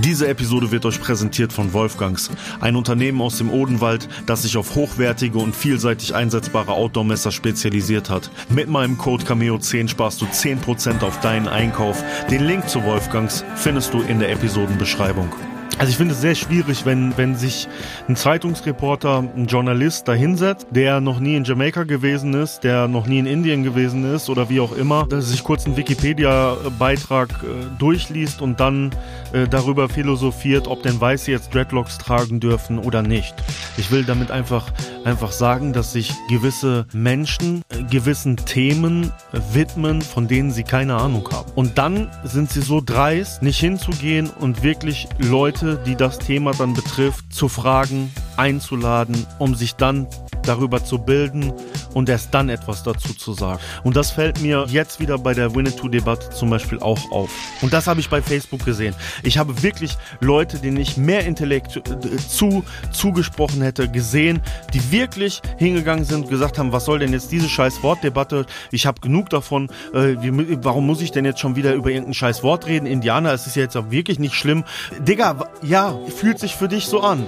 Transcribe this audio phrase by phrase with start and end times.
[0.00, 4.76] Diese Episode wird euch präsentiert von Wolfgangs, ein Unternehmen aus dem Odenwald, das sich auf
[4.76, 8.30] hochwertige und vielseitig einsetzbare Outdoor-Messer spezialisiert hat.
[8.48, 12.04] Mit meinem Code Cameo10 sparst du 10% auf deinen Einkauf.
[12.30, 15.32] Den Link zu Wolfgangs findest du in der Episodenbeschreibung.
[15.76, 17.68] Also ich finde es sehr schwierig, wenn, wenn sich
[18.08, 23.06] ein Zeitungsreporter, ein Journalist da hinsetzt, der noch nie in Jamaika gewesen ist, der noch
[23.06, 27.78] nie in Indien gewesen ist oder wie auch immer, dass sich kurz einen Wikipedia-Beitrag äh,
[27.78, 28.90] durchliest und dann
[29.32, 33.34] äh, darüber philosophiert, ob denn Weiße jetzt Dreadlocks tragen dürfen oder nicht.
[33.76, 34.72] Ich will damit einfach,
[35.04, 40.96] einfach sagen, dass sich gewisse Menschen äh, gewissen Themen äh, widmen, von denen sie keine
[40.96, 41.52] Ahnung haben.
[41.54, 46.52] Und dann sind sie so dreist, nicht hinzugehen und wirklich Leute Leute, die das Thema
[46.52, 50.06] dann betrifft, zu fragen, einzuladen, um sich dann
[50.48, 51.52] darüber zu bilden
[51.94, 53.60] und erst dann etwas dazu zu sagen.
[53.84, 57.30] Und das fällt mir jetzt wieder bei der Winnetou-Debatte zum Beispiel auch auf.
[57.62, 58.94] Und das habe ich bei Facebook gesehen.
[59.22, 64.40] Ich habe wirklich Leute, denen ich mehr Intellekt äh, zu, zugesprochen hätte, gesehen,
[64.72, 68.46] die wirklich hingegangen sind und gesagt haben, was soll denn jetzt diese scheiß Wortdebatte?
[68.70, 69.70] Ich habe genug davon.
[69.92, 72.86] Äh, wie, warum muss ich denn jetzt schon wieder über irgendein scheiß Wort reden?
[72.86, 74.64] Indianer, es ist ja jetzt auch wirklich nicht schlimm.
[75.00, 77.26] Digga, ja, fühlt sich für dich so an.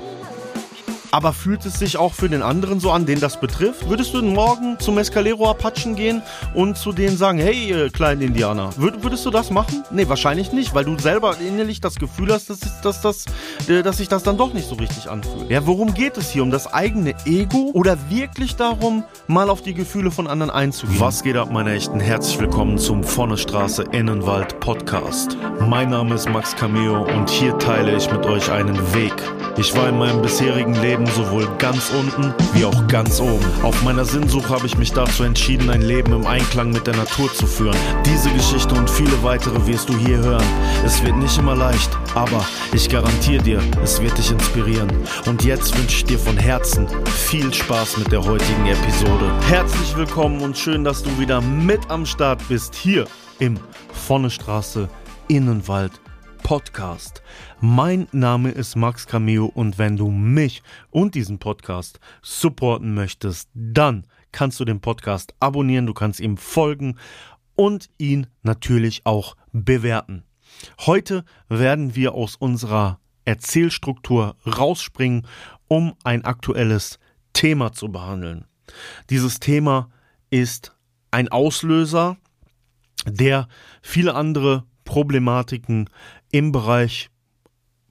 [1.12, 3.88] Aber fühlt es sich auch für den anderen so an, den das betrifft?
[3.88, 6.22] Würdest du morgen zum Mescalero Apachen gehen
[6.54, 9.82] und zu denen sagen, hey, ihr kleinen Indianer, Würd, würdest du das machen?
[9.90, 13.24] Nee, wahrscheinlich nicht, weil du selber innerlich das Gefühl hast, dass, dass, dass,
[13.68, 15.50] äh, dass sich das dann doch nicht so richtig anfühlt.
[15.50, 16.44] Ja, worum geht es hier?
[16.44, 21.00] Um das eigene Ego oder wirklich darum, mal auf die Gefühle von anderen einzugehen?
[21.00, 21.98] Was geht ab, meine Echten?
[21.98, 25.36] Herzlich willkommen zum Vonnestraße Innenwald Podcast.
[25.66, 29.14] Mein Name ist Max Cameo und hier teile ich mit euch einen Weg.
[29.56, 33.44] Ich war in meinem bisherigen Leben Leben sowohl ganz unten wie auch ganz oben.
[33.62, 37.32] Auf meiner Sinnsuche habe ich mich dazu entschieden, ein Leben im Einklang mit der Natur
[37.32, 37.76] zu führen.
[38.04, 40.44] Diese Geschichte und viele weitere wirst du hier hören.
[40.84, 44.90] Es wird nicht immer leicht, aber ich garantiere dir, es wird dich inspirieren.
[45.26, 49.30] Und jetzt wünsche ich dir von Herzen viel Spaß mit der heutigen Episode.
[49.48, 53.06] Herzlich willkommen und schön, dass du wieder mit am Start bist hier
[53.38, 53.58] im
[53.92, 54.88] Vonnestraße
[55.28, 55.92] Innenwald
[56.50, 57.22] Podcast.
[57.60, 64.04] Mein Name ist Max Cameo und wenn du mich und diesen Podcast supporten möchtest, dann
[64.32, 66.98] kannst du den Podcast abonnieren, du kannst ihm folgen
[67.54, 70.24] und ihn natürlich auch bewerten.
[70.80, 75.28] Heute werden wir aus unserer Erzählstruktur rausspringen,
[75.68, 76.98] um ein aktuelles
[77.32, 78.44] Thema zu behandeln.
[79.08, 79.88] Dieses Thema
[80.30, 80.74] ist
[81.12, 82.16] ein Auslöser,
[83.06, 83.46] der
[83.82, 85.88] viele andere Problematiken
[86.32, 87.10] im Bereich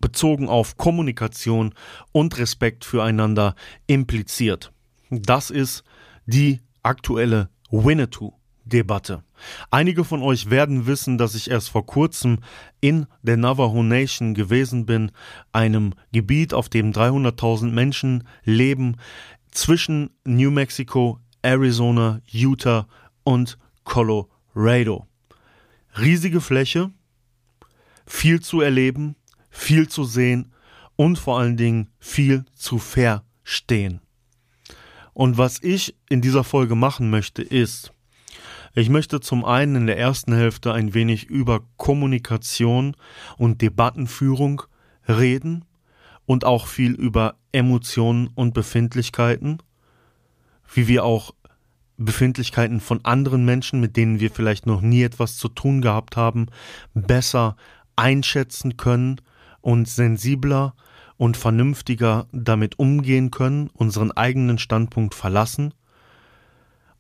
[0.02, 1.74] bezogen auf Kommunikation
[2.12, 3.56] und Respekt füreinander
[3.88, 4.74] impliziert.
[5.10, 5.86] Das ist
[6.26, 9.24] die aktuelle Winnetou-Debatte.
[9.72, 12.40] Einige von euch werden wissen, dass ich erst vor kurzem
[12.82, 15.14] in der Navajo Nation gewesen bin,
[15.54, 18.98] einem Gebiet, auf dem 300.000 Menschen leben,
[19.52, 22.88] zwischen New Mexico, Arizona, Utah
[23.24, 25.09] und Colorado.
[25.98, 26.92] Riesige Fläche,
[28.06, 29.16] viel zu erleben,
[29.50, 30.52] viel zu sehen
[30.96, 34.02] und vor allen Dingen viel zu verstehen.
[35.14, 37.94] Und was ich in dieser Folge machen möchte, ist,
[38.76, 42.96] ich möchte zum einen in der ersten Hälfte ein wenig über Kommunikation
[43.38, 44.62] und Debattenführung
[45.08, 45.66] reden
[46.26, 49.58] und auch viel über Emotionen und Befindlichkeiten,
[50.74, 51.34] wie wir auch
[52.00, 56.48] Befindlichkeiten von anderen Menschen, mit denen wir vielleicht noch nie etwas zu tun gehabt haben,
[56.94, 57.56] besser
[57.96, 59.20] einschätzen können
[59.62, 60.74] und sensibler
[61.18, 65.74] und vernünftiger damit umgehen können, unseren eigenen Standpunkt verlassen.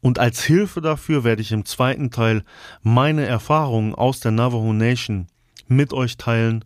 [0.02, 2.44] Und als Hilfe dafür werde ich im zweiten Teil
[2.82, 5.28] meine Erfahrungen aus der Navajo Nation
[5.68, 6.66] mit euch teilen,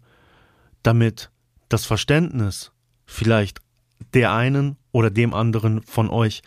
[0.81, 1.29] damit
[1.69, 2.71] das Verständnis
[3.05, 3.59] vielleicht
[4.15, 6.41] der einen oder dem anderen von euch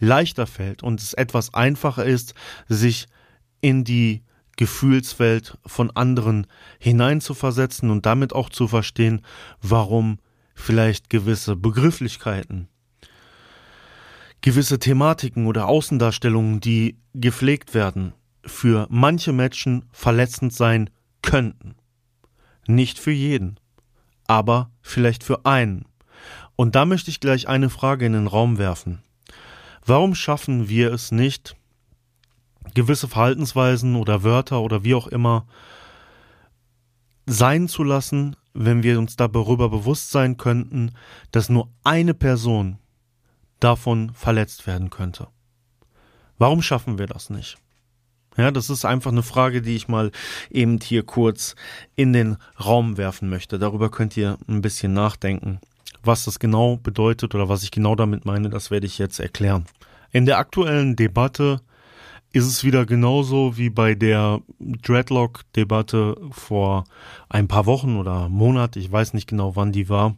[0.00, 2.34] leichter fällt und es etwas einfacher ist,
[2.68, 3.06] sich
[3.60, 4.22] in die
[4.56, 6.46] Gefühlswelt von anderen
[6.78, 9.22] hineinzuversetzen und damit auch zu verstehen,
[9.62, 10.18] warum
[10.54, 12.68] vielleicht gewisse Begrifflichkeiten,
[14.40, 18.12] gewisse Thematiken oder Außendarstellungen, die gepflegt werden,
[18.44, 20.90] für manche Menschen verletzend sein
[21.22, 21.74] könnten.
[22.66, 23.58] Nicht für jeden,
[24.26, 25.86] aber vielleicht für einen.
[26.56, 29.02] Und da möchte ich gleich eine Frage in den Raum werfen.
[29.84, 31.56] Warum schaffen wir es nicht,
[32.74, 35.46] gewisse Verhaltensweisen oder Wörter oder wie auch immer
[37.26, 40.92] sein zu lassen, wenn wir uns darüber bewusst sein könnten,
[41.30, 42.78] dass nur eine Person
[43.60, 45.28] davon verletzt werden könnte.
[46.38, 47.58] Warum schaffen wir das nicht?
[48.36, 50.10] Ja, das ist einfach eine Frage, die ich mal
[50.50, 51.54] eben hier kurz
[51.96, 53.58] in den Raum werfen möchte.
[53.58, 55.60] Darüber könnt ihr ein bisschen nachdenken.
[56.02, 59.66] Was das genau bedeutet oder was ich genau damit meine, das werde ich jetzt erklären.
[60.12, 61.60] In der aktuellen Debatte
[62.32, 66.84] ist es wieder genauso wie bei der Dreadlock-Debatte vor
[67.28, 70.16] ein paar Wochen oder Monat, ich weiß nicht genau wann die war.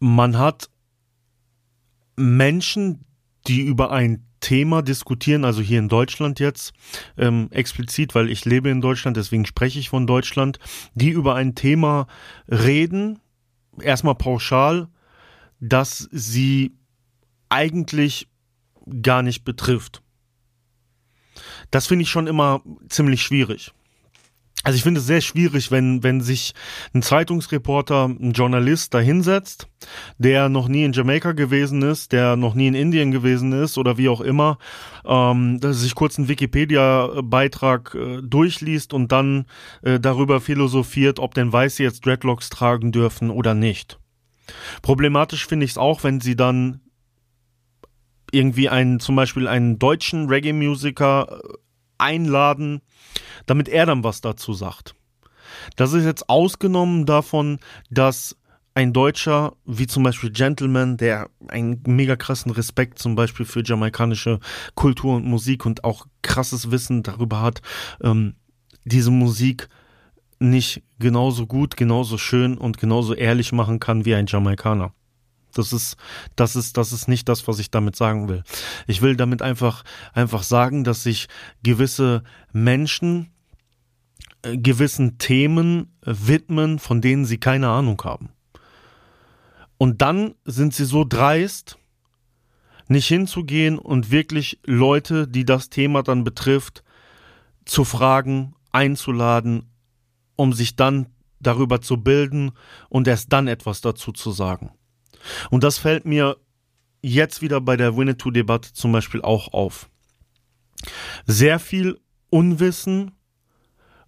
[0.00, 0.68] Man hat
[2.16, 3.04] Menschen,
[3.46, 6.74] die über ein Thema diskutieren, also hier in Deutschland jetzt
[7.16, 10.58] ähm, explizit, weil ich lebe in Deutschland, deswegen spreche ich von Deutschland,
[10.94, 12.06] die über ein Thema
[12.48, 13.20] reden,
[13.80, 14.88] erstmal pauschal,
[15.60, 16.76] dass sie
[17.48, 18.28] eigentlich
[19.02, 20.02] gar nicht betrifft.
[21.70, 23.72] Das finde ich schon immer ziemlich schwierig.
[24.64, 26.54] Also ich finde es sehr schwierig, wenn, wenn sich
[26.94, 29.68] ein Zeitungsreporter, ein Journalist da hinsetzt,
[30.16, 33.98] der noch nie in Jamaika gewesen ist, der noch nie in Indien gewesen ist oder
[33.98, 34.56] wie auch immer,
[35.04, 39.44] ähm, dass sich kurz einen Wikipedia-Beitrag äh, durchliest und dann
[39.82, 43.98] äh, darüber philosophiert, ob denn Weiße jetzt Dreadlocks tragen dürfen oder nicht.
[44.80, 46.80] Problematisch finde ich es auch, wenn sie dann
[48.32, 51.63] irgendwie einen, zum Beispiel einen deutschen Reggae-Musiker äh,
[51.98, 52.80] einladen,
[53.46, 54.94] damit er dann was dazu sagt.
[55.76, 57.58] Das ist jetzt ausgenommen davon,
[57.90, 58.36] dass
[58.74, 64.40] ein Deutscher, wie zum Beispiel Gentleman, der einen mega krassen Respekt zum Beispiel für jamaikanische
[64.74, 67.62] Kultur und Musik und auch krasses Wissen darüber hat,
[68.02, 68.34] ähm,
[68.84, 69.68] diese Musik
[70.40, 74.92] nicht genauso gut, genauso schön und genauso ehrlich machen kann wie ein Jamaikaner.
[75.58, 75.96] Das ist,
[76.36, 78.42] das ist, das ist nicht das, was ich damit sagen will.
[78.86, 81.28] Ich will damit einfach, einfach sagen, dass sich
[81.62, 82.22] gewisse
[82.52, 83.30] Menschen
[84.44, 88.30] äh, gewissen Themen äh, widmen, von denen sie keine Ahnung haben.
[89.78, 91.78] Und dann sind sie so dreist,
[92.88, 96.84] nicht hinzugehen und wirklich Leute, die das Thema dann betrifft,
[97.64, 99.70] zu fragen, einzuladen,
[100.36, 101.06] um sich dann
[101.40, 102.52] darüber zu bilden
[102.88, 104.72] und erst dann etwas dazu zu sagen.
[105.50, 106.36] Und das fällt mir
[107.02, 109.90] jetzt wieder bei der Winnetou-Debatte zum Beispiel auch auf.
[111.26, 112.00] Sehr viel
[112.30, 113.12] Unwissen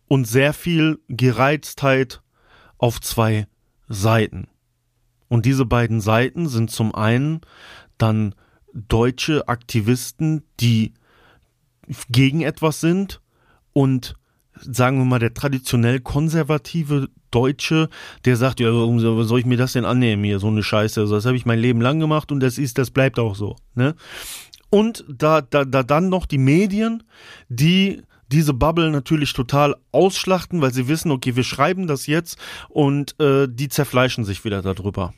[0.08, 2.22] und sehr viel Gereiztheit
[2.78, 3.46] auf zwei
[3.88, 4.48] Seiten.
[5.28, 7.40] Und diese beiden Seiten sind zum einen
[7.98, 8.34] dann
[8.72, 10.94] deutsche Aktivisten, die
[12.10, 13.20] gegen etwas sind
[13.72, 14.16] und
[14.60, 17.88] sagen wir mal, der traditionell konservative Deutsche,
[18.24, 21.00] der sagt, ja, warum soll ich mir das denn annehmen hier, so eine Scheiße.
[21.00, 23.56] Also das habe ich mein Leben lang gemacht und das ist, das bleibt auch so.
[23.74, 23.94] Ne?
[24.70, 27.02] Und da, da, da dann noch die Medien,
[27.48, 32.38] die diese Bubble natürlich total ausschlachten, weil sie wissen, okay, wir schreiben das jetzt
[32.68, 35.14] und äh, die zerfleischen sich wieder darüber.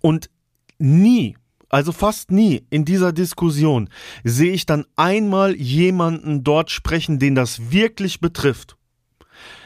[0.00, 0.30] Und
[0.78, 1.36] nie
[1.72, 3.88] also fast nie in dieser Diskussion
[4.24, 8.76] sehe ich dann einmal jemanden dort sprechen, den das wirklich betrifft.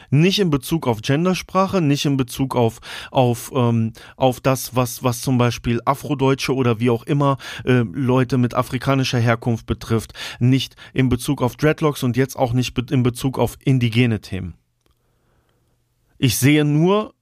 [0.09, 2.79] Nicht in Bezug auf Gendersprache, nicht in Bezug auf,
[3.11, 8.37] auf, ähm, auf das, was, was zum Beispiel Afrodeutsche oder wie auch immer äh, Leute
[8.37, 13.37] mit afrikanischer Herkunft betrifft, nicht in Bezug auf Dreadlocks und jetzt auch nicht in Bezug
[13.37, 14.53] auf indigene Themen.
[16.17, 17.13] Ich sehe nur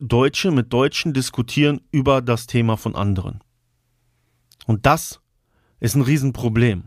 [0.00, 3.40] Deutsche mit Deutschen diskutieren über das Thema von anderen.
[4.66, 5.20] Und das
[5.80, 6.84] ist ein Riesenproblem.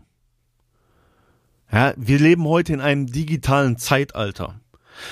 [1.70, 4.60] Ja, wir leben heute in einem digitalen Zeitalter.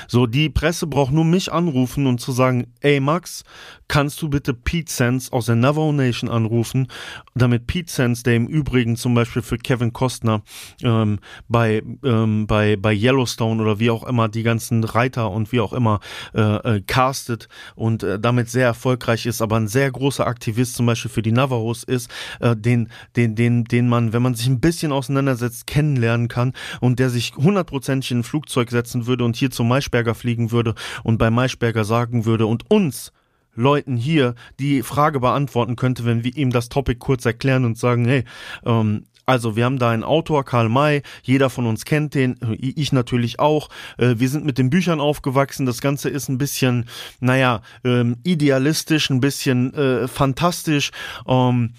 [0.09, 3.45] So, die Presse braucht nur mich anrufen und zu sagen, ey Max,
[3.88, 6.88] kannst du bitte Pete Sense aus der Navajo Nation anrufen,
[7.35, 10.43] damit Pete Sense, der im Übrigen zum Beispiel für Kevin Costner
[10.83, 15.61] ähm, bei, ähm, bei, bei Yellowstone oder wie auch immer die ganzen Reiter und wie
[15.61, 16.00] auch immer
[16.35, 16.40] äh,
[16.76, 21.11] äh, castet und äh, damit sehr erfolgreich ist, aber ein sehr großer Aktivist zum Beispiel
[21.11, 24.93] für die Navajos ist, äh, den, den, den, den man, wenn man sich ein bisschen
[24.93, 29.69] auseinandersetzt, kennenlernen kann und der sich hundertprozentig in ein Flugzeug setzen würde und hier zum
[29.69, 33.12] Maischberger fliegen würde und bei Maischberger sagen würde und uns
[33.57, 38.05] Leuten hier die Frage beantworten könnte, wenn wir ihm das Topic kurz erklären und sagen,
[38.07, 38.25] hey,
[38.65, 42.93] ähm, also wir haben da einen Autor, Karl May, jeder von uns kennt den, ich
[42.93, 43.69] natürlich auch.
[43.99, 46.87] Äh, wir sind mit den Büchern aufgewachsen, das Ganze ist ein bisschen,
[47.19, 50.93] naja, ähm, idealistisch, ein bisschen äh, fantastisch.
[51.27, 51.75] Ähm,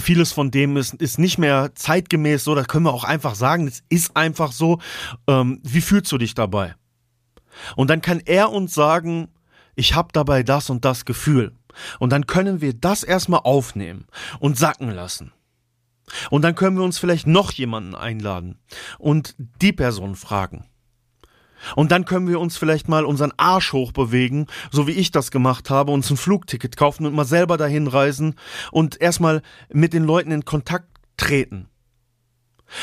[0.00, 3.66] Vieles von dem ist, ist nicht mehr zeitgemäß so, da können wir auch einfach sagen,
[3.66, 4.78] es ist einfach so.
[5.26, 6.76] Ähm, wie fühlst du dich dabei?
[7.74, 9.28] Und dann kann er uns sagen,
[9.80, 11.52] ich habe dabei das und das Gefühl.
[11.98, 14.06] Und dann können wir das erstmal aufnehmen
[14.38, 15.32] und sacken lassen.
[16.28, 18.58] Und dann können wir uns vielleicht noch jemanden einladen
[18.98, 20.66] und die Person fragen.
[21.76, 25.70] Und dann können wir uns vielleicht mal unseren Arsch hochbewegen, so wie ich das gemacht
[25.70, 28.34] habe, uns ein Flugticket kaufen und mal selber dahin reisen
[28.72, 29.40] und erstmal
[29.72, 31.68] mit den Leuten in Kontakt treten.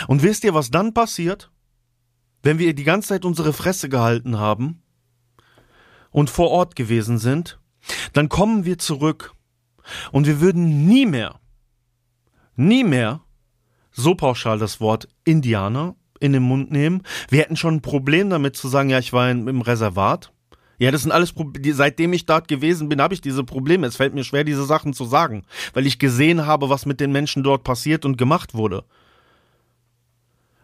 [0.07, 1.51] Und wisst ihr, was dann passiert?
[2.41, 4.81] Wenn wir die ganze Zeit unsere Fresse gehalten haben
[6.11, 7.59] und vor Ort gewesen sind,
[8.13, 9.33] dann kommen wir zurück
[10.11, 11.39] und wir würden nie mehr,
[12.55, 13.21] nie mehr
[13.91, 17.03] so pauschal das Wort Indianer in den Mund nehmen.
[17.29, 20.31] Wir hätten schon ein Problem damit zu sagen, ja, ich war im Reservat.
[20.79, 21.73] Ja, das sind alles Probleme.
[21.73, 23.87] Seitdem ich dort gewesen bin, habe ich diese Probleme.
[23.87, 27.11] Es fällt mir schwer, diese Sachen zu sagen, weil ich gesehen habe, was mit den
[27.11, 28.83] Menschen dort passiert und gemacht wurde.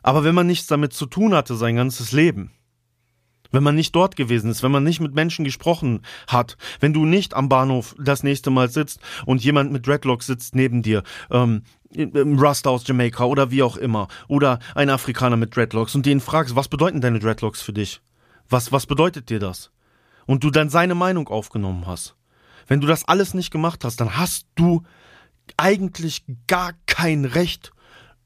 [0.04, 2.52] Aber wenn man nichts damit zu tun hatte, sein ganzes Leben,
[3.54, 7.06] wenn man nicht dort gewesen ist, wenn man nicht mit Menschen gesprochen hat, wenn du
[7.06, 11.64] nicht am Bahnhof das nächste Mal sitzt und jemand mit Dreadlocks sitzt neben dir, ähm,
[11.96, 16.56] Rust aus Jamaika oder wie auch immer, oder ein Afrikaner mit Dreadlocks und den fragst,
[16.56, 18.02] was bedeuten deine Dreadlocks für dich?
[18.50, 19.72] Was, was bedeutet dir das?
[20.26, 22.16] Und du dann seine Meinung aufgenommen hast.
[22.68, 24.84] Wenn du das alles nicht gemacht hast, dann hast du
[25.58, 27.72] eigentlich gar kein Recht,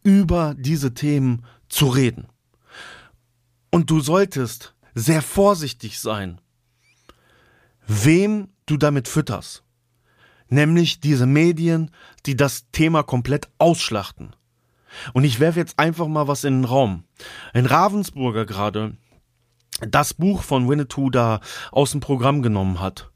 [0.04, 2.28] über diese Themen zu reden.
[3.72, 6.42] Und du solltest sehr vorsichtig sein,
[7.86, 9.64] wem du damit fütterst.
[10.50, 11.92] Nämlich diese Medien,
[12.26, 14.36] die das Thema komplett ausschlachten.
[15.14, 17.04] Und ich werfe jetzt einfach mal was in den Raum.
[17.54, 18.98] Ein Ravensburger gerade
[19.82, 23.12] das Buch von Winnetou da aus dem Programm genommen hat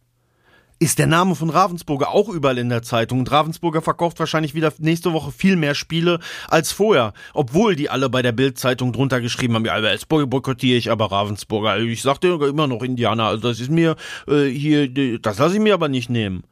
[0.81, 3.19] ist der Name von Ravensburger auch überall in der Zeitung.
[3.19, 7.13] Und Ravensburger verkauft wahrscheinlich wieder nächste Woche viel mehr Spiele als vorher.
[7.35, 11.77] Obwohl die alle bei der Bild-Zeitung drunter geschrieben haben, ja, als boykottiere ich aber Ravensburger.
[11.77, 13.25] Ich sagte immer noch Indianer.
[13.25, 13.95] Also das ist mir
[14.27, 16.43] äh, hier, das lasse ich mir aber nicht nehmen.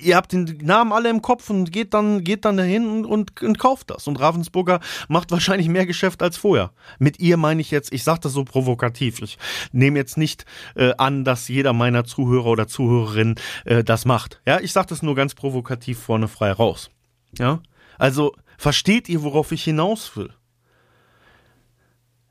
[0.00, 3.42] Ihr habt den Namen alle im Kopf und geht dann, geht dann dahin und, und,
[3.42, 4.06] und, kauft das.
[4.06, 6.72] Und Ravensburger macht wahrscheinlich mehr Geschäft als vorher.
[6.98, 9.20] Mit ihr meine ich jetzt, ich sage das so provokativ.
[9.22, 9.38] Ich
[9.72, 14.40] nehme jetzt nicht äh, an, dass jeder meiner Zuhörer oder Zuhörerinnen äh, das macht.
[14.46, 16.90] Ja, ich sage das nur ganz provokativ vorne frei raus.
[17.38, 17.60] Ja,
[17.98, 20.30] also versteht ihr, worauf ich hinaus will?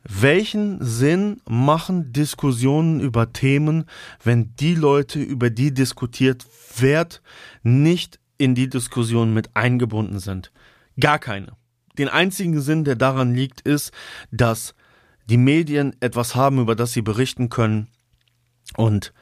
[0.04, 3.86] Welchen Sinn machen Diskussionen über Themen,
[4.24, 6.46] wenn die Leute, über die diskutiert
[6.78, 7.22] wird,
[7.64, 10.52] nicht in die Diskussion mit eingebunden sind?
[11.00, 11.54] Gar keine.
[11.98, 13.92] Den einzigen Sinn, der daran liegt, ist,
[14.32, 14.74] dass
[15.30, 17.88] die Medien etwas haben, über das sie berichten können
[18.76, 19.14] und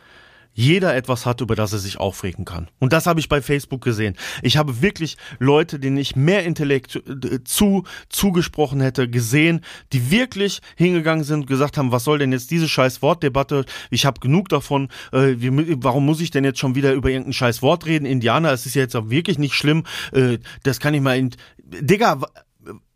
[0.54, 2.68] jeder etwas hat, über das er sich aufregen kann.
[2.80, 4.16] Und das habe ich bei Facebook gesehen.
[4.42, 9.62] Ich habe wirklich Leute, denen ich mehr Intellekt äh, zu zugesprochen hätte, gesehen,
[9.94, 13.66] die wirklich hingegangen sind und gesagt haben, was soll denn jetzt diese scheiß Wortdebatte?
[13.90, 14.90] Ich habe genug davon.
[15.12, 18.06] Äh, wie, warum muss ich denn jetzt schon wieder über irgendein scheiß Wort reden?
[18.06, 19.86] Indianer, es ist ja jetzt auch wirklich nicht schlimm.
[20.12, 21.32] Äh, das kann ich mal in.
[21.58, 22.20] Digga,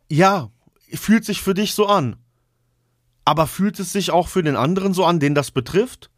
[0.09, 0.49] ja,
[0.93, 2.17] fühlt sich für dich so an.
[3.25, 6.09] Aber fühlt es sich auch für den anderen so an, den das betrifft?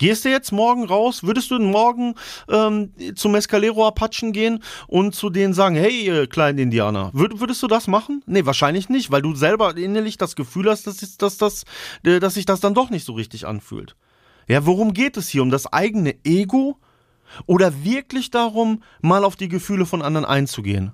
[0.00, 1.24] Gehst du jetzt morgen raus?
[1.24, 2.14] Würdest du morgen
[2.48, 7.62] ähm, zum Mescalero Apachen gehen und zu denen sagen, hey, ihr kleinen Indianer, würd, würdest
[7.62, 8.22] du das machen?
[8.24, 11.64] Nee, wahrscheinlich nicht, weil du selber innerlich das Gefühl hast, dass, dass, dass,
[12.02, 13.94] äh, dass sich das dann doch nicht so richtig anfühlt.
[14.48, 15.42] Ja, worum geht es hier?
[15.42, 16.78] Um das eigene Ego?
[17.44, 20.92] Oder wirklich darum, mal auf die Gefühle von anderen einzugehen?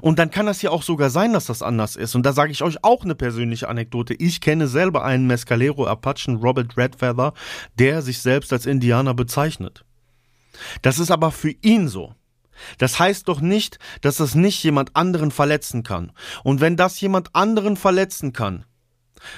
[0.00, 2.14] Und dann kann das ja auch sogar sein, dass das anders ist.
[2.14, 4.14] Und da sage ich euch auch eine persönliche Anekdote.
[4.14, 7.34] Ich kenne selber einen Mescalero Apachen, Robert Redfeather,
[7.78, 9.84] der sich selbst als Indianer bezeichnet.
[10.82, 12.14] Das ist aber für ihn so.
[12.78, 16.12] Das heißt doch nicht, dass das nicht jemand anderen verletzen kann.
[16.42, 18.64] Und wenn das jemand anderen verletzen kann,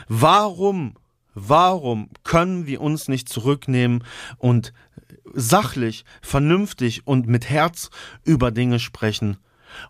[0.08, 0.94] warum,
[1.34, 4.04] warum können wir uns nicht zurücknehmen
[4.36, 4.72] und
[5.34, 7.90] sachlich, vernünftig und mit Herz
[8.24, 9.38] über Dinge sprechen,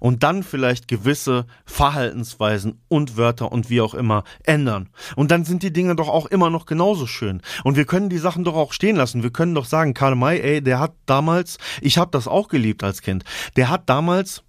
[0.01, 4.89] und dann vielleicht gewisse Verhaltensweisen und Wörter und wie auch immer ändern.
[5.17, 7.43] Und dann sind die Dinge doch auch immer noch genauso schön.
[7.65, 9.23] Und wir können die Sachen doch auch stehen lassen.
[9.23, 12.83] Wir können doch sagen, Karl May, ey, der hat damals, ich habe das auch geliebt
[12.83, 13.25] als Kind,
[13.57, 14.43] der hat damals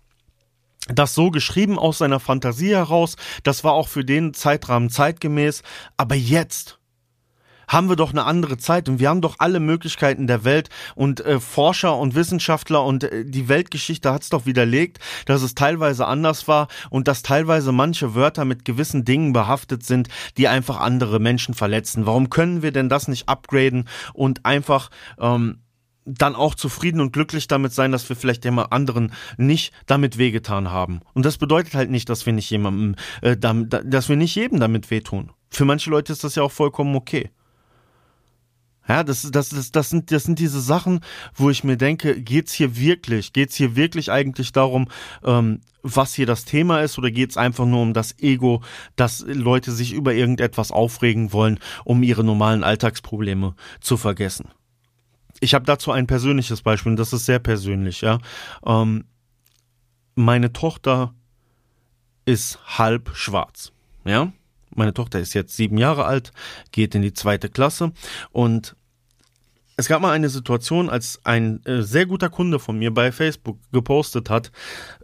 [0.88, 5.62] das so geschrieben aus seiner Fantasie heraus, das war auch für den Zeitrahmen zeitgemäß,
[5.98, 6.78] aber jetzt
[7.69, 11.21] haben wir doch eine andere Zeit und wir haben doch alle Möglichkeiten der Welt und
[11.21, 16.07] äh, Forscher und Wissenschaftler und äh, die Weltgeschichte hat es doch widerlegt, dass es teilweise
[16.07, 21.19] anders war und dass teilweise manche Wörter mit gewissen Dingen behaftet sind, die einfach andere
[21.19, 22.05] Menschen verletzen.
[22.05, 25.59] Warum können wir denn das nicht upgraden und einfach ähm,
[26.05, 30.71] dann auch zufrieden und glücklich damit sein, dass wir vielleicht dem anderen nicht damit wehgetan
[30.71, 31.01] haben.
[31.13, 34.59] Und das bedeutet halt nicht, dass wir nicht jemandem, äh, damit, dass wir nicht jedem
[34.59, 35.31] damit wehtun.
[35.51, 37.29] Für manche Leute ist das ja auch vollkommen okay.
[38.89, 41.01] Ja, das, das, das, das, sind, das sind diese Sachen,
[41.36, 44.88] wo ich mir denke, geht's hier wirklich, geht's hier wirklich eigentlich darum,
[45.24, 48.63] ähm, was hier das Thema ist, oder geht's einfach nur um das Ego,
[48.96, 54.48] dass Leute sich über irgendetwas aufregen wollen, um ihre normalen Alltagsprobleme zu vergessen?
[55.39, 58.17] Ich habe dazu ein persönliches Beispiel, und das ist sehr persönlich, ja.
[58.65, 59.05] Ähm,
[60.15, 61.13] meine Tochter
[62.25, 63.72] ist halb schwarz.
[64.03, 64.34] Ja,
[64.74, 66.31] meine Tochter ist jetzt sieben Jahre alt,
[66.72, 67.91] geht in die zweite Klasse
[68.31, 68.75] und
[69.79, 73.57] es gab mal eine Situation, als ein äh, sehr guter Kunde von mir bei Facebook
[73.71, 74.51] gepostet hat,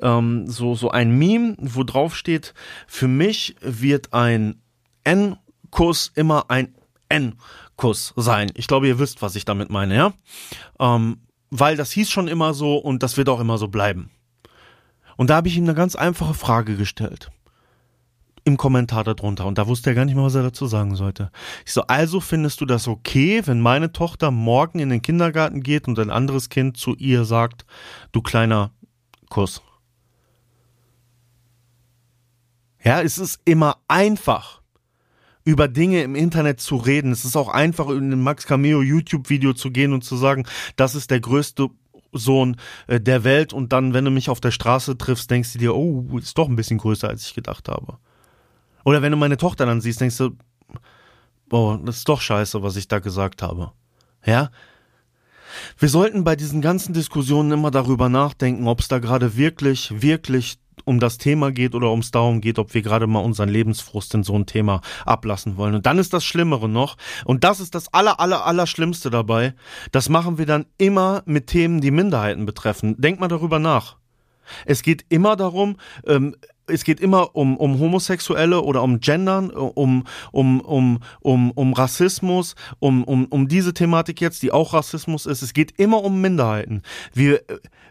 [0.02, 2.54] ähm, so, so ein Meme, wo drauf steht,
[2.86, 4.62] für mich wird ein
[5.06, 6.76] N-Kuss immer ein
[7.08, 8.52] N-Kuss sein.
[8.56, 10.14] Ich glaube, ihr wisst, was ich damit meine, ja?
[10.78, 14.10] Ähm, weil das hieß schon immer so und das wird auch immer so bleiben.
[15.16, 17.32] Und da habe ich ihm eine ganz einfache Frage gestellt
[18.46, 21.32] im Kommentar darunter und da wusste er gar nicht mehr, was er dazu sagen sollte.
[21.66, 25.88] Ich so, also findest du das okay, wenn meine Tochter morgen in den Kindergarten geht
[25.88, 27.66] und ein anderes Kind zu ihr sagt,
[28.12, 28.72] du kleiner
[29.30, 29.64] Kuss.
[32.84, 34.62] Ja, es ist immer einfach,
[35.44, 37.12] über Dinge im Internet zu reden.
[37.12, 40.94] Es ist auch einfach, in ein Max Cameo YouTube-Video zu gehen und zu sagen, das
[40.94, 41.70] ist der größte
[42.12, 45.60] Sohn äh, der Welt und dann, wenn du mich auf der Straße triffst, denkst du
[45.60, 47.98] dir, oh, ist doch ein bisschen größer, als ich gedacht habe.
[48.86, 50.38] Oder wenn du meine Tochter dann siehst, denkst du,
[51.50, 53.72] boah, das ist doch scheiße, was ich da gesagt habe.
[54.26, 54.52] Ja?
[55.78, 60.60] Wir sollten bei diesen ganzen Diskussionen immer darüber nachdenken, ob es da gerade wirklich, wirklich
[60.84, 64.14] um das Thema geht oder um es darum geht, ob wir gerade mal unseren Lebensfrust
[64.14, 65.74] in so ein Thema ablassen wollen.
[65.74, 69.56] Und dann ist das Schlimmere noch, und das ist das aller, aller, aller Schlimmste dabei,
[69.92, 73.02] das machen wir dann immer mit Themen, die Minderheiten betreffen.
[73.02, 73.98] Denk mal darüber nach.
[74.66, 76.36] Es geht immer darum, ähm,
[76.68, 82.56] es geht immer um, um Homosexuelle oder um Gendern, um, um, um, um, um Rassismus,
[82.80, 85.42] um, um, um diese Thematik jetzt, die auch Rassismus ist.
[85.42, 86.82] Es geht immer um Minderheiten.
[87.14, 87.42] Wir,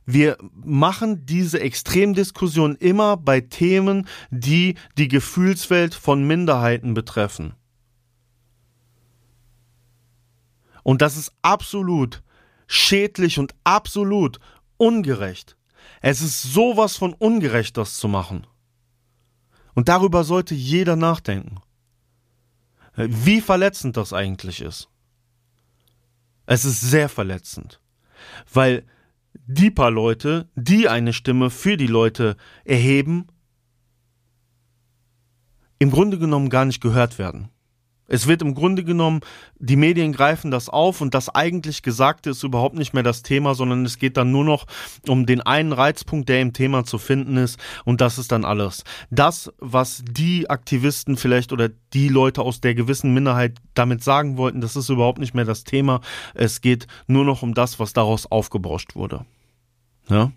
[0.06, 7.54] wir machen diese Extremdiskussion immer bei Themen, die die Gefühlswelt von Minderheiten betreffen.
[10.82, 12.22] Und das ist absolut
[12.66, 14.38] schädlich und absolut
[14.76, 15.56] ungerecht.
[16.00, 18.46] Es ist sowas von ungerecht, das zu machen.
[19.74, 21.60] Und darüber sollte jeder nachdenken.
[22.96, 24.88] Wie verletzend das eigentlich ist.
[26.46, 27.80] Es ist sehr verletzend.
[28.52, 28.84] Weil
[29.46, 33.26] die paar Leute, die eine Stimme für die Leute erheben,
[35.78, 37.50] im Grunde genommen gar nicht gehört werden.
[38.06, 39.20] Es wird im Grunde genommen,
[39.58, 43.54] die Medien greifen das auf und das eigentlich Gesagte ist überhaupt nicht mehr das Thema,
[43.54, 44.66] sondern es geht dann nur noch
[45.08, 48.84] um den einen Reizpunkt, der im Thema zu finden ist und das ist dann alles.
[49.10, 54.60] Das, was die Aktivisten vielleicht oder die Leute aus der gewissen Minderheit damit sagen wollten,
[54.60, 56.00] das ist überhaupt nicht mehr das Thema.
[56.34, 59.24] Es geht nur noch um das, was daraus aufgebauscht wurde.
[60.08, 60.30] Ja?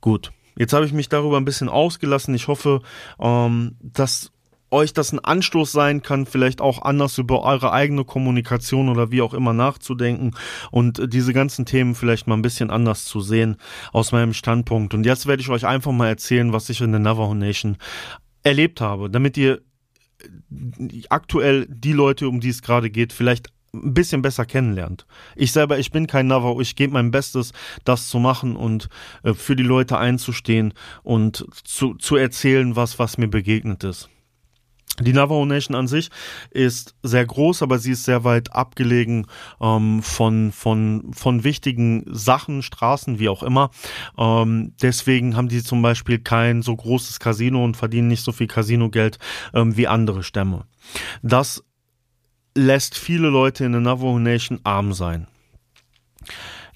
[0.00, 0.32] Gut.
[0.56, 2.34] Jetzt habe ich mich darüber ein bisschen ausgelassen.
[2.34, 2.80] Ich hoffe,
[3.18, 4.30] ähm, dass
[4.74, 9.22] euch das ein Anstoß sein kann, vielleicht auch anders über eure eigene Kommunikation oder wie
[9.22, 10.32] auch immer nachzudenken
[10.70, 13.56] und diese ganzen Themen vielleicht mal ein bisschen anders zu sehen
[13.92, 14.92] aus meinem Standpunkt.
[14.92, 17.78] Und jetzt werde ich euch einfach mal erzählen, was ich in der Navajo Nation
[18.42, 19.62] erlebt habe, damit ihr
[21.08, 25.06] aktuell die Leute, um die es gerade geht, vielleicht ein bisschen besser kennenlernt.
[25.34, 27.52] Ich selber, ich bin kein Navajo, ich gebe mein Bestes,
[27.84, 28.88] das zu machen und
[29.22, 34.08] äh, für die Leute einzustehen und zu, zu erzählen, was, was mir begegnet ist.
[35.00, 36.10] Die Navajo Nation an sich
[36.50, 39.26] ist sehr groß, aber sie ist sehr weit abgelegen
[39.60, 43.70] ähm, von, von, von wichtigen Sachen, Straßen, wie auch immer.
[44.16, 48.46] Ähm, deswegen haben die zum Beispiel kein so großes Casino und verdienen nicht so viel
[48.46, 49.18] Casinogeld
[49.52, 50.64] ähm, wie andere Stämme.
[51.22, 51.64] Das
[52.56, 55.26] lässt viele Leute in der Navajo Nation arm sein.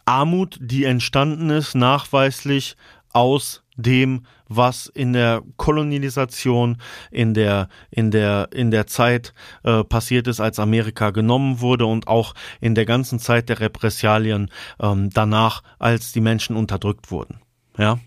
[0.06, 2.76] Armut, die entstanden ist, nachweislich
[3.12, 6.76] aus dem, was in der Kolonisation,
[7.10, 12.08] in der, in der, in der Zeit äh, passiert ist, als Amerika genommen wurde und
[12.08, 17.40] auch in der ganzen Zeit der Repressalien ähm, danach, als die Menschen unterdrückt wurden.
[17.78, 17.98] Ja.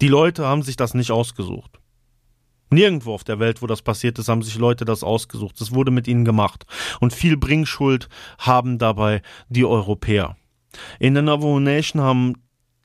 [0.00, 1.80] Die Leute haben sich das nicht ausgesucht.
[2.70, 5.60] Nirgendwo auf der Welt, wo das passiert ist, haben sich Leute das ausgesucht.
[5.60, 6.66] Es wurde mit ihnen gemacht.
[7.00, 10.36] Und viel Bringschuld haben dabei die Europäer.
[10.98, 12.34] In der Navajo Nation haben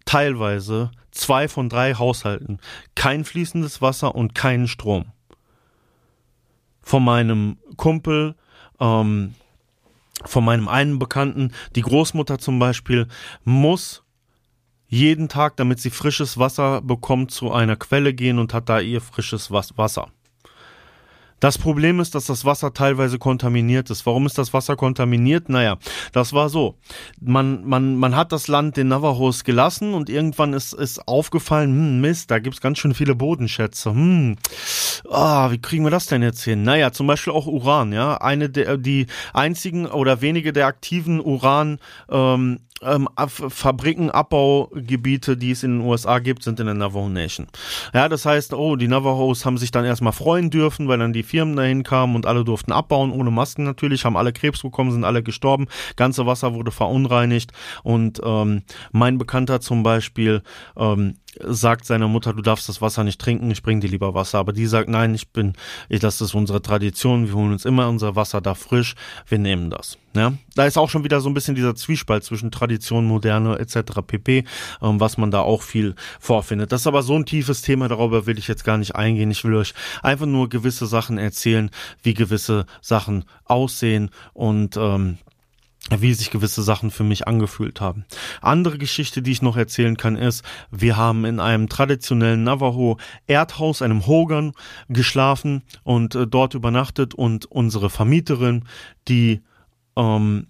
[0.09, 2.57] teilweise zwei von drei Haushalten
[2.95, 5.05] kein fließendes Wasser und keinen Strom.
[6.81, 8.33] Von meinem Kumpel,
[8.79, 9.35] ähm,
[10.25, 13.07] von meinem einen Bekannten, die Großmutter zum Beispiel,
[13.43, 14.01] muss
[14.87, 19.01] jeden Tag, damit sie frisches Wasser bekommt, zu einer Quelle gehen und hat da ihr
[19.01, 20.11] frisches Wasser.
[21.39, 24.05] Das Problem ist, dass das Wasser teilweise kontaminiert ist.
[24.05, 25.49] Warum ist das Wasser kontaminiert?
[25.49, 25.77] Naja,
[26.11, 26.75] das war so.
[27.21, 32.01] Man, man, man hat das Land den Navajos gelassen und irgendwann ist, ist aufgefallen, hm,
[32.01, 33.91] Mist, da gibt's ganz schön viele Bodenschätze.
[33.91, 34.37] Hm,
[35.09, 36.63] ah, wie kriegen wir das denn jetzt hin?
[36.63, 38.17] Naja, zum Beispiel auch Uran, ja.
[38.17, 45.63] Eine der, die einzigen oder wenige der aktiven Uran, ähm, ähm, Fabriken, Abbaugebiete, die es
[45.63, 47.47] in den USA gibt, sind in der Navajo Nation.
[47.93, 51.23] Ja, das heißt, oh, die Navajos haben sich dann erstmal freuen dürfen, weil dann die
[51.23, 55.03] Firmen dahin kamen und alle durften abbauen, ohne Masken natürlich, haben alle Krebs bekommen, sind
[55.03, 57.51] alle gestorben, ganze Wasser wurde verunreinigt
[57.83, 60.41] und ähm, mein Bekannter zum Beispiel
[60.77, 64.39] ähm, sagt seiner Mutter, du darfst das Wasser nicht trinken, ich bring dir lieber Wasser.
[64.39, 65.53] Aber die sagt, nein, ich bin,
[65.87, 68.95] ich, das ist unsere Tradition, wir holen uns immer unser Wasser da frisch,
[69.27, 69.97] wir nehmen das.
[70.15, 74.01] Ja, da ist auch schon wieder so ein bisschen dieser Zwiespalt zwischen Tradition, Moderne etc.
[74.05, 74.43] pp,
[74.81, 76.71] ähm, was man da auch viel vorfindet.
[76.71, 79.29] Das ist aber so ein tiefes Thema, darüber will ich jetzt gar nicht eingehen.
[79.29, 81.69] Ich will euch einfach nur gewisse Sachen erzählen,
[82.01, 85.19] wie gewisse Sachen aussehen und ähm,
[85.97, 88.05] wie sich gewisse Sachen für mich angefühlt haben.
[88.41, 92.97] Andere Geschichte, die ich noch erzählen kann, ist, wir haben in einem traditionellen Navajo
[93.27, 94.53] Erdhaus, einem Hogan,
[94.87, 98.65] geschlafen und äh, dort übernachtet und unsere Vermieterin,
[99.07, 99.41] die
[99.95, 100.47] ähm,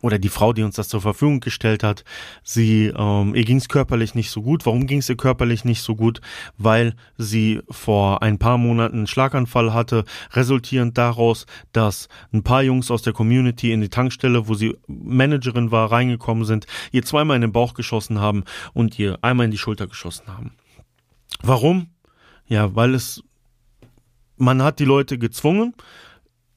[0.00, 2.04] oder die Frau, die uns das zur Verfügung gestellt hat,
[2.42, 4.64] sie, ähm, ihr ging es körperlich nicht so gut.
[4.64, 6.20] Warum ging es ihr körperlich nicht so gut?
[6.56, 12.90] Weil sie vor ein paar Monaten einen Schlaganfall hatte, resultierend daraus, dass ein paar Jungs
[12.90, 17.42] aus der Community in die Tankstelle, wo sie Managerin war, reingekommen sind, ihr zweimal in
[17.42, 20.52] den Bauch geschossen haben und ihr einmal in die Schulter geschossen haben.
[21.42, 21.88] Warum?
[22.46, 23.22] Ja, weil es,
[24.36, 25.74] man hat die Leute gezwungen,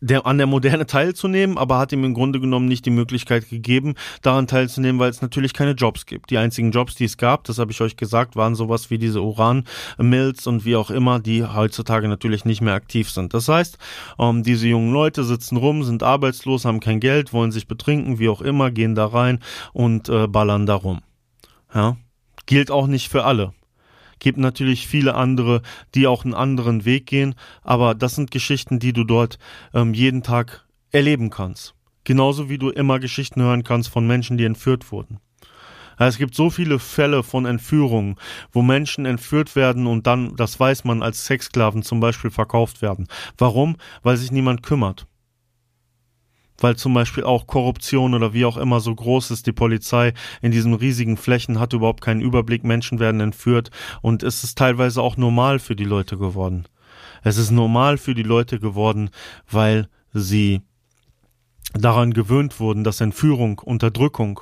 [0.01, 3.93] der, an der Moderne teilzunehmen, aber hat ihm im Grunde genommen nicht die Möglichkeit gegeben,
[4.21, 6.31] daran teilzunehmen, weil es natürlich keine Jobs gibt.
[6.31, 9.21] Die einzigen Jobs, die es gab, das habe ich euch gesagt, waren sowas wie diese
[9.21, 13.33] Uran-Mills und wie auch immer, die heutzutage natürlich nicht mehr aktiv sind.
[13.33, 13.77] Das heißt,
[14.19, 18.29] ähm, diese jungen Leute sitzen rum, sind arbeitslos, haben kein Geld, wollen sich betrinken, wie
[18.29, 19.39] auch immer, gehen da rein
[19.71, 21.01] und äh, ballern da rum.
[21.73, 21.95] Ja?
[22.47, 23.53] Gilt auch nicht für alle
[24.21, 25.61] gibt natürlich viele andere,
[25.93, 29.37] die auch einen anderen Weg gehen, aber das sind Geschichten, die du dort
[29.73, 31.75] ähm, jeden Tag erleben kannst.
[32.05, 35.19] Genauso wie du immer Geschichten hören kannst von Menschen, die entführt wurden.
[35.97, 38.15] Es gibt so viele Fälle von Entführungen,
[38.51, 43.07] wo Menschen entführt werden und dann, das weiß man, als Sexsklaven zum Beispiel verkauft werden.
[43.37, 43.75] Warum?
[44.01, 45.05] Weil sich niemand kümmert
[46.61, 50.51] weil zum Beispiel auch Korruption oder wie auch immer so groß ist, die Polizei in
[50.51, 53.71] diesen riesigen Flächen hat überhaupt keinen Überblick, Menschen werden entführt
[54.01, 56.65] und es ist teilweise auch normal für die Leute geworden.
[57.23, 59.09] Es ist normal für die Leute geworden,
[59.49, 60.61] weil sie
[61.73, 64.41] daran gewöhnt wurden, dass Entführung, Unterdrückung,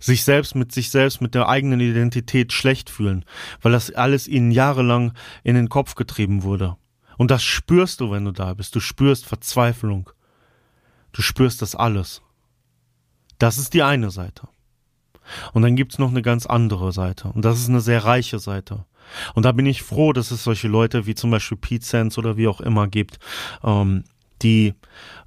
[0.00, 3.24] sich selbst mit sich selbst, mit der eigenen Identität schlecht fühlen,
[3.60, 5.12] weil das alles ihnen jahrelang
[5.44, 6.76] in den Kopf getrieben wurde.
[7.18, 8.74] Und das spürst du, wenn du da bist.
[8.74, 10.10] Du spürst Verzweiflung.
[11.12, 12.22] Du spürst das alles.
[13.38, 14.48] Das ist die eine Seite.
[15.52, 17.28] Und dann gibt's noch eine ganz andere Seite.
[17.28, 18.84] Und das ist eine sehr reiche Seite.
[19.34, 22.36] Und da bin ich froh, dass es solche Leute wie zum Beispiel Pete Sands oder
[22.36, 23.18] wie auch immer gibt,
[23.62, 24.04] ähm,
[24.42, 24.74] die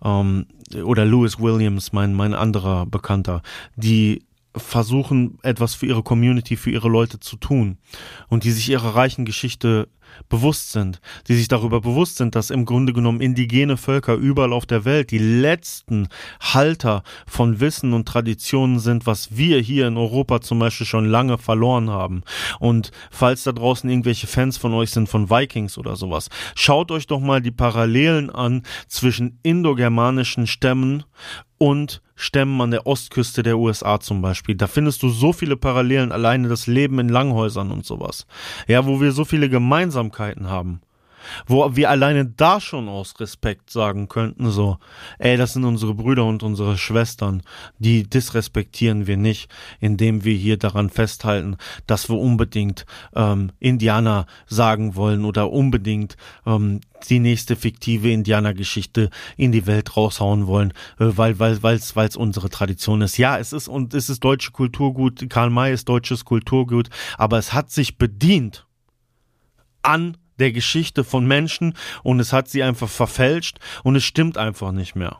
[0.03, 0.47] ähm,
[0.83, 3.41] oder Lewis Williams, mein mein anderer Bekannter,
[3.75, 7.77] die versuchen etwas für ihre Community, für ihre Leute zu tun
[8.29, 9.89] und die sich ihrer reichen Geschichte
[10.29, 14.65] bewusst sind, die sich darüber bewusst sind, dass im Grunde genommen indigene Völker überall auf
[14.65, 16.07] der Welt die letzten
[16.39, 21.37] Halter von Wissen und Traditionen sind, was wir hier in Europa zum Beispiel schon lange
[21.37, 22.23] verloren haben.
[22.59, 27.07] Und falls da draußen irgendwelche Fans von euch sind von Vikings oder sowas, schaut euch
[27.07, 31.03] doch mal die Parallelen an zwischen indogermanischen Stämmen
[31.57, 34.55] und Stämmen an der Ostküste der USA zum Beispiel.
[34.55, 38.25] Da findest du so viele Parallelen, alleine das Leben in Langhäusern und sowas.
[38.67, 39.49] Ja, wo wir so viele
[40.11, 40.81] Gemeinsamkeiten haben
[41.47, 44.77] wo wir alleine da schon aus Respekt sagen könnten, so,
[45.19, 47.41] ey, das sind unsere Brüder und unsere Schwestern,
[47.79, 54.95] die disrespektieren wir nicht, indem wir hier daran festhalten, dass wir unbedingt ähm, Indianer sagen
[54.95, 61.39] wollen oder unbedingt ähm, die nächste fiktive Indianergeschichte in die Welt raushauen wollen, äh, weil
[61.39, 63.17] weil weil's unsere Tradition ist.
[63.17, 65.29] Ja, es ist und es ist deutsche Kulturgut.
[65.29, 68.64] Karl May ist deutsches Kulturgut, aber es hat sich bedient
[69.85, 74.71] an der Geschichte von Menschen und es hat sie einfach verfälscht und es stimmt einfach
[74.71, 75.19] nicht mehr.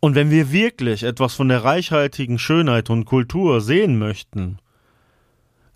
[0.00, 4.58] Und wenn wir wirklich etwas von der reichhaltigen Schönheit und Kultur sehen möchten,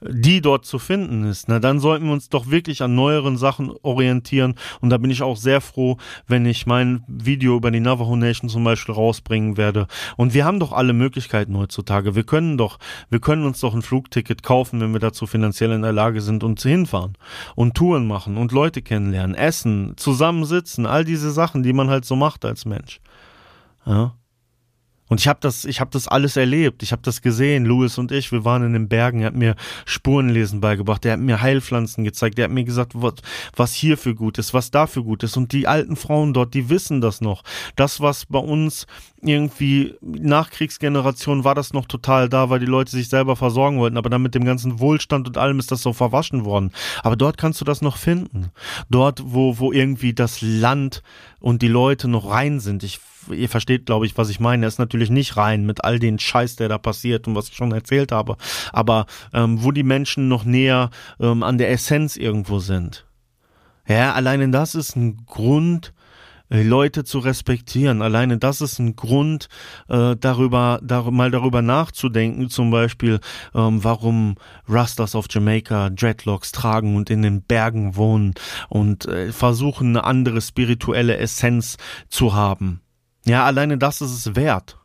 [0.08, 3.72] die dort zu finden ist, na dann sollten wir uns doch wirklich an neueren Sachen
[3.82, 4.54] orientieren.
[4.80, 8.48] Und da bin ich auch sehr froh, wenn ich mein Video über die Navajo Nation
[8.48, 9.86] zum Beispiel rausbringen werde.
[10.16, 12.14] Und wir haben doch alle Möglichkeiten heutzutage.
[12.14, 12.78] Wir können doch,
[13.10, 16.44] wir können uns doch ein Flugticket kaufen, wenn wir dazu finanziell in der Lage sind
[16.44, 17.16] und hinfahren
[17.54, 22.16] und Touren machen und Leute kennenlernen, essen, zusammensitzen, all diese Sachen, die man halt so
[22.16, 23.00] macht als Mensch.
[23.86, 24.14] Ja.
[25.12, 26.82] Und ich habe das, ich habe das alles erlebt.
[26.82, 27.66] Ich habe das gesehen.
[27.66, 29.20] Louis und ich, wir waren in den Bergen.
[29.20, 31.04] Er hat mir Spurenlesen beigebracht.
[31.04, 32.38] Er hat mir Heilpflanzen gezeigt.
[32.38, 33.16] Er hat mir gesagt, was,
[33.54, 35.36] was hier für gut ist, was da für gut ist.
[35.36, 37.42] Und die alten Frauen dort, die wissen das noch.
[37.76, 38.86] Das, was bei uns
[39.24, 43.96] irgendwie Nachkriegsgeneration war das noch total da, weil die Leute sich selber versorgen wollten.
[43.96, 46.72] Aber dann mit dem ganzen Wohlstand und allem ist das so verwaschen worden.
[47.02, 48.50] Aber dort kannst du das noch finden.
[48.90, 51.02] Dort, wo, wo irgendwie das Land
[51.40, 52.82] und die Leute noch rein sind.
[52.82, 54.66] Ich ihr versteht, glaube ich, was ich meine.
[54.66, 57.54] Er ist natürlich nicht rein mit all den Scheiß, der da passiert und was ich
[57.54, 58.36] schon erzählt habe.
[58.72, 63.06] Aber ähm, wo die Menschen noch näher ähm, an der Essenz irgendwo sind.
[63.86, 65.92] Ja, alleine das ist ein Grund,
[66.52, 68.02] Leute zu respektieren.
[68.02, 69.48] Alleine das ist ein Grund,
[69.88, 73.20] äh, darüber, dar mal darüber nachzudenken, zum Beispiel,
[73.54, 74.36] ähm, warum
[74.68, 78.34] Rastas auf Jamaica Dreadlocks tragen und in den Bergen wohnen
[78.68, 81.76] und äh, versuchen, eine andere spirituelle Essenz
[82.08, 82.82] zu haben.
[83.24, 84.76] Ja, alleine das ist es wert.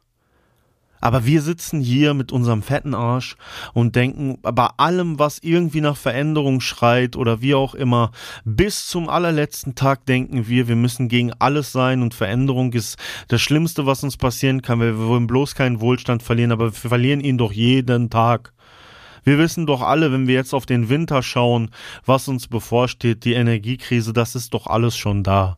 [1.00, 3.36] Aber wir sitzen hier mit unserem fetten Arsch
[3.74, 8.12] und denken bei allem, was irgendwie nach Veränderung schreit oder wie auch immer,
[8.46, 13.42] bis zum allerletzten Tag denken wir, wir müssen gegen alles sein und Veränderung ist das
[13.42, 14.80] Schlimmste, was uns passieren kann.
[14.80, 18.54] Wir wollen bloß keinen Wohlstand verlieren, aber wir verlieren ihn doch jeden Tag.
[19.24, 21.72] Wir wissen doch alle, wenn wir jetzt auf den Winter schauen,
[22.06, 25.58] was uns bevorsteht, die Energiekrise, das ist doch alles schon da.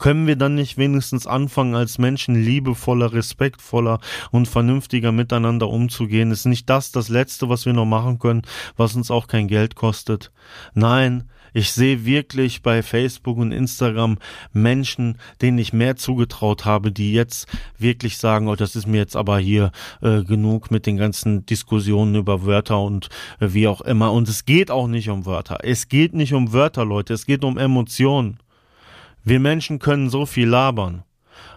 [0.00, 6.30] Können wir dann nicht wenigstens anfangen, als Menschen liebevoller, respektvoller und vernünftiger miteinander umzugehen?
[6.30, 8.40] Ist nicht das das Letzte, was wir noch machen können,
[8.78, 10.32] was uns auch kein Geld kostet?
[10.72, 14.16] Nein, ich sehe wirklich bei Facebook und Instagram
[14.54, 19.16] Menschen, denen ich mehr zugetraut habe, die jetzt wirklich sagen, oh, das ist mir jetzt
[19.16, 24.12] aber hier äh, genug mit den ganzen Diskussionen über Wörter und äh, wie auch immer.
[24.12, 25.58] Und es geht auch nicht um Wörter.
[25.62, 27.12] Es geht nicht um Wörter, Leute.
[27.12, 28.38] Es geht um Emotionen.
[29.24, 31.04] Wir Menschen können so viel labern.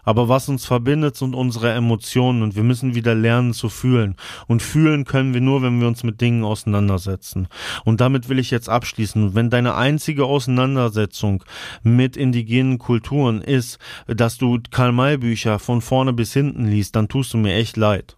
[0.04, 4.15] Aber was uns verbindet, sind unsere Emotionen und wir müssen wieder lernen zu fühlen.
[4.47, 7.47] Und fühlen können wir nur, wenn wir uns mit Dingen auseinandersetzen.
[7.86, 9.34] Und damit will ich jetzt abschließen.
[9.34, 11.43] Wenn deine einzige Auseinandersetzung
[11.84, 17.38] mit indigenen Kulturen ist, dass du Karl-May-Bücher von vorne bis hinten liest, dann tust du
[17.38, 18.17] mir echt leid.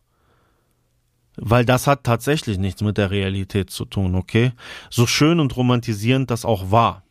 [1.38, 4.54] Weil das hat tatsächlich nichts mit der Realität zu tun, okay?
[4.90, 7.05] So schön und romantisierend das auch war.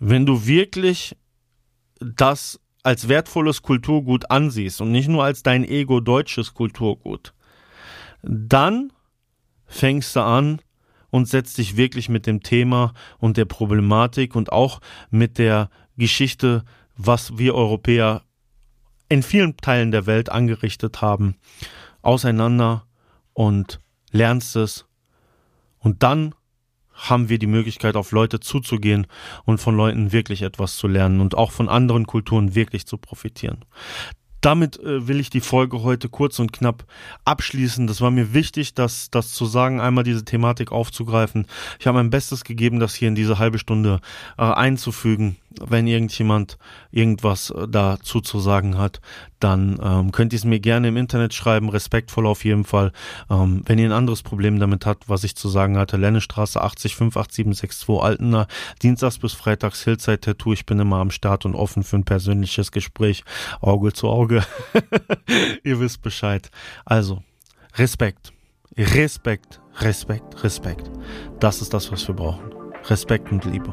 [0.00, 1.16] Wenn du wirklich
[2.00, 7.34] das als wertvolles Kulturgut ansiehst und nicht nur als dein ego deutsches Kulturgut,
[8.22, 8.92] dann
[9.66, 10.62] fängst du an
[11.10, 16.64] und setzt dich wirklich mit dem Thema und der Problematik und auch mit der Geschichte,
[16.96, 18.22] was wir Europäer
[19.10, 21.36] in vielen Teilen der Welt angerichtet haben,
[22.00, 22.86] auseinander
[23.34, 23.80] und
[24.12, 24.86] lernst es.
[25.78, 26.34] Und dann
[27.08, 29.06] haben wir die Möglichkeit, auf Leute zuzugehen
[29.44, 33.64] und von Leuten wirklich etwas zu lernen und auch von anderen Kulturen wirklich zu profitieren.
[34.40, 36.86] Damit äh, will ich die Folge heute kurz und knapp
[37.24, 37.86] abschließen.
[37.86, 41.46] Das war mir wichtig, das, das zu sagen, einmal diese Thematik aufzugreifen.
[41.78, 44.00] Ich habe mein Bestes gegeben, das hier in diese halbe Stunde
[44.38, 46.58] äh, einzufügen wenn irgendjemand
[46.90, 49.00] irgendwas äh, dazu zu sagen hat,
[49.40, 52.92] dann ähm, könnt ihr es mir gerne im Internet schreiben, respektvoll auf jeden Fall.
[53.30, 56.94] Ähm, wenn ihr ein anderes Problem damit habt, was ich zu sagen hatte, Lennestraße 80
[56.94, 58.46] 58762 Altener,
[58.82, 62.70] Dienstags bis Freitags Hillzeit Tattoo, ich bin immer am Start und offen für ein persönliches
[62.70, 63.24] Gespräch,
[63.60, 64.44] Auge zu Auge.
[65.64, 66.50] ihr wisst Bescheid.
[66.84, 67.22] Also,
[67.74, 68.32] Respekt.
[68.76, 70.90] Respekt, Respekt, Respekt.
[71.40, 72.50] Das ist das, was wir brauchen.
[72.84, 73.72] Respekt und Liebe.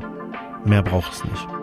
[0.66, 1.57] Mehr braucht es nicht.